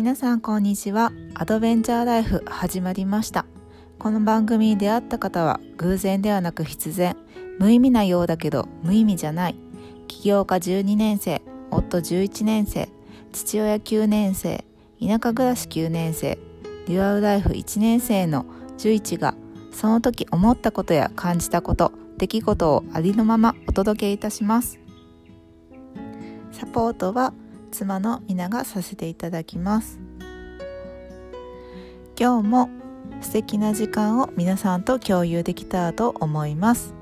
[0.00, 1.12] 皆さんこんにちは。
[1.34, 3.44] アドベンチャーライフ始まりました。
[3.98, 7.18] この番組に出会った方は偶然ではなく必然。
[7.58, 9.56] 無意味なようだけど無意味じゃない。
[10.08, 12.88] 起業家12年生夫11年生
[13.32, 14.64] 父親9年生
[15.06, 16.38] 田舎暮らし9年生
[16.86, 18.46] デュアルライフ1年生の
[18.78, 19.34] 11が
[19.70, 24.80] その時思ったことや感じたこと出来事をありのままお届けいたします。
[26.52, 27.34] サポートは
[27.70, 29.98] 妻の皆がさせていただきます。
[32.18, 32.68] 今日も
[33.22, 36.99] 素敵な時間を皆さんと共有できたらと思います。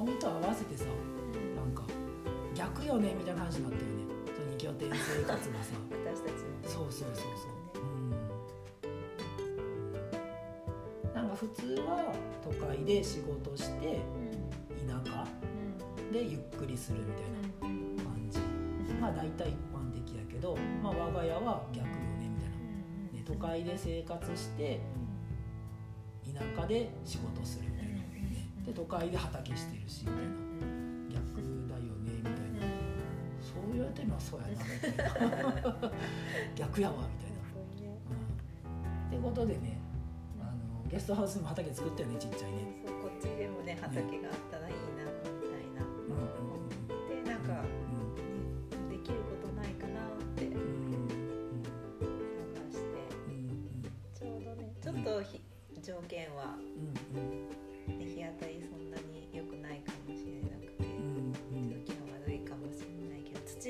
[0.00, 0.84] かゴミと合わせてさ
[1.56, 1.82] なんか
[2.54, 3.88] 逆よねみたいな話になったよね。
[4.34, 5.74] その二拠点生活がさ。
[6.04, 6.34] 私たち
[6.64, 7.82] そうそうそうそう。
[7.84, 7.86] う
[11.08, 11.14] ん。
[11.14, 12.12] なんか普通は
[12.42, 14.00] 都会で仕事して
[14.86, 15.26] 田舎
[16.12, 17.22] でゆっくりするみたい
[17.96, 18.38] な感じ。
[19.00, 24.80] まあ大体一般的やけど、まあ、我が家は逆よねみたいな、ね、都会で生活して
[26.34, 27.79] 田舎で仕事するみたいな、ね、
[28.70, 30.30] で都会で畑してるしみたいな。
[31.10, 32.62] 逆だよねみたいな。
[33.42, 35.92] そう言われてるのはそうやなみたいな。
[36.54, 37.38] 逆やわみたいな。
[39.10, 39.78] うん、ってことでね
[40.40, 42.58] あのゲストハウスにも畑作ったよねちっちゃいね。
[42.86, 44.28] そうこっちでもね畑が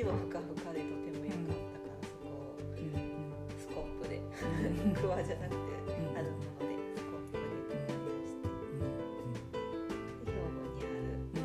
[0.00, 2.56] 土はふかふかでとても良かったからそこを
[3.60, 4.16] スコップで。
[4.96, 6.16] クワじゃなくてん。
[6.16, 8.48] あるものでスコップで耕して
[8.80, 8.88] で
[10.24, 11.44] 兵庫にある兵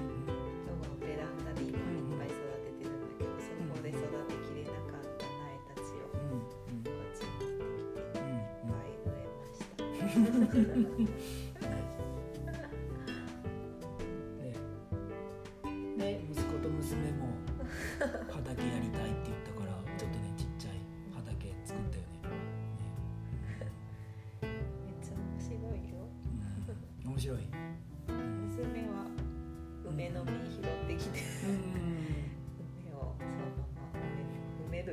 [0.72, 11.52] 庫のベランダで今いっぱい育ててるんだけどそこで育てきれなかった苗たちをこっちに持ってきていっぱい植えました。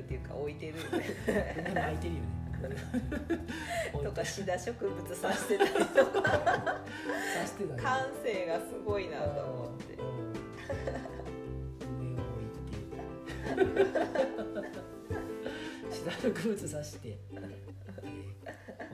[0.02, 0.74] っていうか置いてる。
[1.56, 2.42] 梅巻いてるよね。
[4.04, 6.80] とかシダ植物さしてたりとか。
[7.56, 7.82] てたね。
[7.82, 9.98] 感性がすごいなと思って。
[11.98, 13.92] 梅を置いて
[15.90, 17.72] シダ植物刺して、えー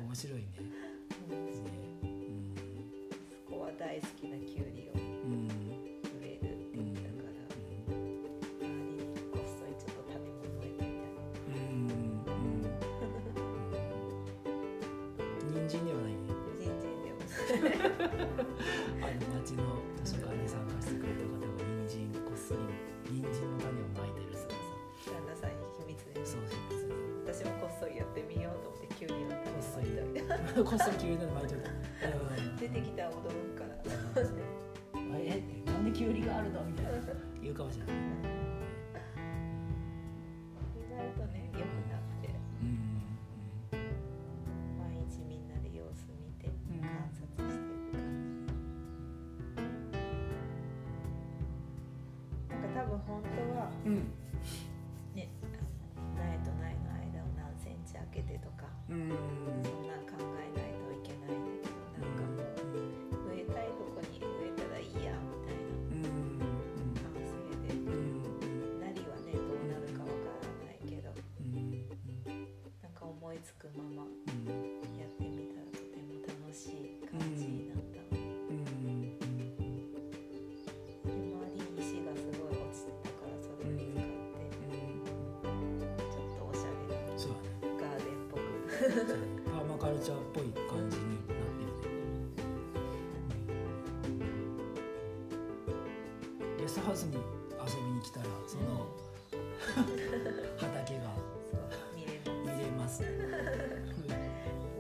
[0.09, 0.49] 面白いね。
[1.29, 1.37] ね
[2.03, 2.55] うん。
[3.47, 4.88] そこは大好きなキュウリ
[17.99, 21.51] あの町の図書館に参加してくれた方が
[21.89, 22.61] 人参こっそり
[23.11, 24.55] 人参の種をまいてる姿。
[25.03, 26.41] さ旦那さんに秘密でそう
[27.27, 31.58] 私もこっそりやってみようと思ってキュウリのこっそ種りをこっそり急に巻いて
[88.79, 91.67] パーマカルチャーっぽい感じになってるね、
[96.57, 97.21] う、ゲストハウスに遊
[97.83, 98.87] びに来たらその
[100.59, 101.11] 畑が
[101.97, 102.47] 見れます。
[102.57, 103.03] 見れます、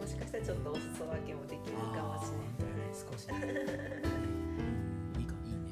[0.00, 3.36] もしかしたらちょっとお裾分けもできるかもしれない、少し、うん、
[5.20, 5.66] いいかいいね、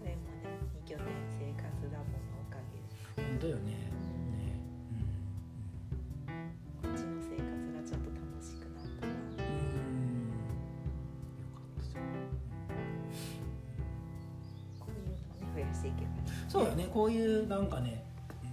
[0.00, 1.06] これもね二拠点
[1.38, 1.62] 生活
[1.92, 2.90] だものおかげで。
[2.90, 3.75] す本当よね。
[15.56, 16.10] 増やしていけば
[16.48, 16.86] そうよね。
[16.92, 18.04] こういうなんかね,、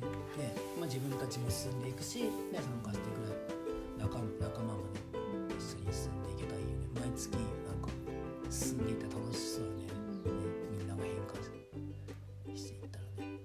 [0.01, 3.35] うんねまあ、自分たちも進んでいくし、ね、参加してくれ
[3.99, 5.03] 仲仲間もね
[5.59, 6.87] 一緒に進んでいけたらいいよね。
[6.95, 7.89] 毎月なんか
[8.49, 9.83] 進んでいったら楽しそうよね。
[9.83, 9.91] ね
[10.71, 13.39] みんなが変化していったらね,、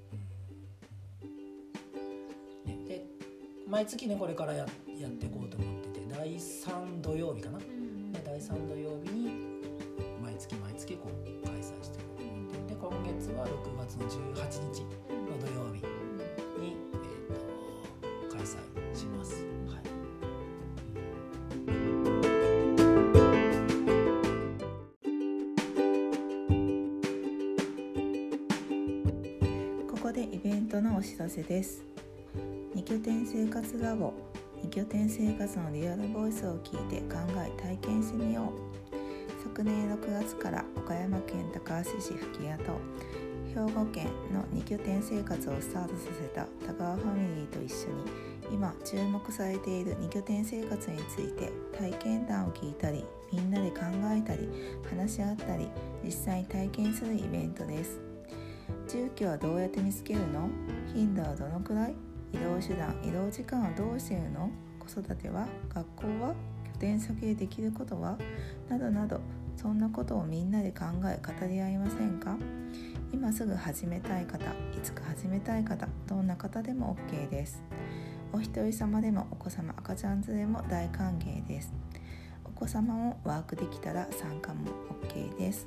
[2.67, 3.07] うん、ねで
[3.67, 4.67] 毎月ねこれからや
[4.99, 9.31] やっていこうと思ってて第3土曜日かな、うんで第3土曜日に
[10.23, 11.49] 毎月毎月こう
[12.89, 15.83] 今月は6月の18日の土曜日
[16.59, 18.47] に、えー、と開催
[18.97, 19.45] します。
[19.67, 19.83] はい。
[29.87, 31.85] ここでイベントのお知らせです。
[32.75, 34.15] 二拠点生活ラボ
[34.63, 38.68] 二拠点生活のリアルボイスを聞いて考え体験してみよう。
[39.59, 42.79] 昨年6月から岡山県高梁市吹屋と
[43.49, 53.81] 兵庫県の二拠点生活をスタートさせた田川ファミリーと一緒に今注目されている二拠点生活について体験談を聞いたりみんなで考
[54.17, 54.49] えたり
[54.89, 55.67] 話し合ったり
[56.05, 58.01] 実際に体験するイベントです。
[58.87, 60.49] 住居はどうやって見つけるの？
[60.95, 61.97] 頻度はどのくらい？
[62.33, 64.53] 移動手段移動時間はどうしてるの？
[64.79, 65.49] 子育ては？
[65.75, 66.35] 学校は？
[66.75, 68.17] 拠点先でできることは？
[68.69, 69.21] などなど
[69.61, 72.39] そんなことをみんなで考え語り合いませんか？
[73.13, 74.47] 今すぐ始めたい方い
[74.85, 77.63] つか始めたい方どんな方でも OK です。
[78.33, 81.73] お一人様でもお子様赤ちゃん連れも大歓迎です。
[82.45, 84.71] お子様もワークできたら参加も
[85.03, 85.67] OK です。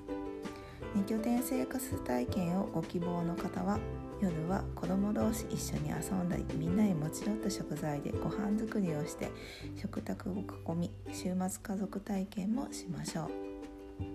[0.96, 3.78] 二拠点生活体験をご希望の方は
[4.22, 9.32] 夜は子供同士一緒に遊んだりみんなで持ち寄った食材でご飯作りをして
[9.76, 13.51] 食卓を囲み週末家族体験もしましょう。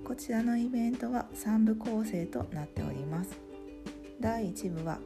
[0.05, 3.39] こちらのイベントは3部構成となっております。
[4.21, 4.99] 第1部は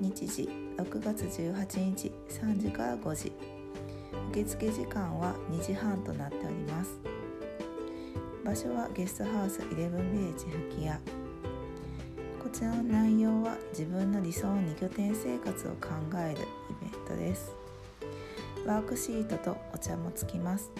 [0.00, 3.32] 日時6月18日3時から5時。
[4.30, 6.98] 受付時間は2時半となっております。
[8.44, 10.98] 場所はゲストハウス11ビレッジ吹屋。
[12.42, 16.44] こちらの内容は自分の理想の2拠点生活を考えるイ
[16.80, 17.52] ベントです。
[18.66, 20.70] ワークシートとお茶もつきます。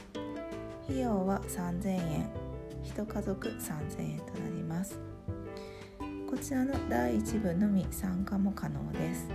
[0.84, 2.50] 費用は3000円。
[2.85, 4.99] 1家族3000円となります。
[6.31, 9.29] こちらの第1部のみ参加も可能です。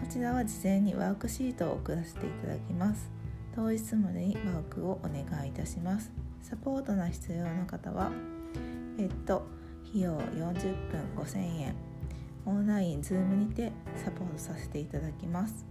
[0.00, 3.10] こちらは事前にワークシートを送らせていただきます。
[3.54, 6.12] 当日までにワークをお願いいたします。
[6.42, 8.10] サポートが必要な方は
[8.96, 9.46] 別途
[9.88, 11.74] 費用40分5000円。
[12.44, 15.64] オンラインズームにてサポートさせていただきます。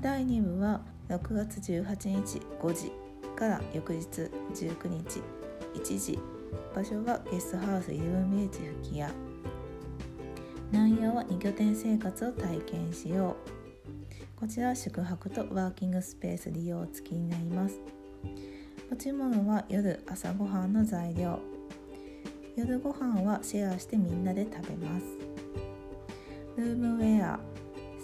[0.00, 3.07] 第2部は6月18日5時。
[3.38, 4.04] から翌日
[4.52, 5.22] 19日
[5.76, 6.18] 1時
[6.74, 8.58] 場所はゲストハウスイレブンビレッジ
[8.88, 9.12] 吹屋
[10.72, 13.36] 内容は2拠点生活を体験しよ
[14.36, 14.38] う。
[14.40, 17.80] こちらは宿泊とワーキングスペース利用付きになります。
[18.90, 21.38] 持ち物は夜朝ごはんの材料。
[22.56, 25.06] 夜ご飯はシェアしてみんなで食べます。
[26.56, 27.38] ルームウェア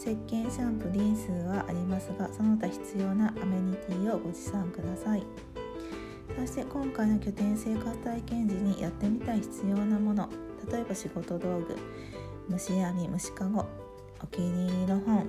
[0.04, 5.22] 石鹸シャンプーリンスはありますがその他必要なアメニティをご持参ください。
[6.38, 10.28] そして今回の拠点生活体験時にやってみたい必要なもの
[10.70, 11.76] 例えば仕事道具
[12.50, 13.64] 虫網虫かご
[14.20, 15.26] お気に入りの本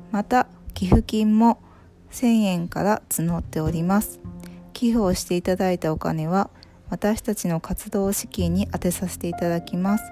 [0.10, 1.62] また寄付金も
[2.10, 4.20] 1000円から募っております。
[4.74, 6.50] 寄付をしていただいたお金は
[6.94, 10.04] 私たちの活動資金に充てさせていただきます。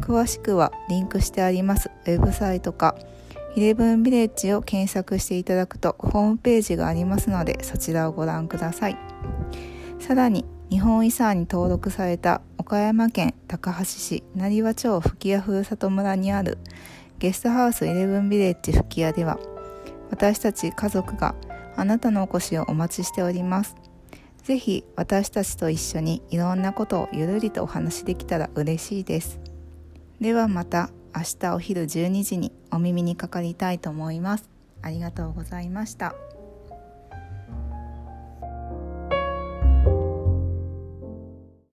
[0.00, 2.94] 詳しくはリンクしてありますウェブサイトか
[3.56, 8.98] イレブンビレッジを検索していただくとホームページがありますのでそちらをご覧ください。
[9.98, 16.58] さらに日本遺産に登録された岡山県高梁市成羽町吹屋ふるさと村にある
[17.18, 19.38] ゲストハウスイレブンビレッジ吹屋では
[20.10, 21.34] 私たち家族が
[21.76, 23.93] あなたのお越しをお待ちしております。
[24.44, 29.40] ぜひ私たちと一緒にいろんなことをゆるりとお話できたら嬉しいです
[30.20, 34.50] ではまた明日お昼12時にお耳にかかりたいと思います
[34.82, 36.14] ありがとうございました。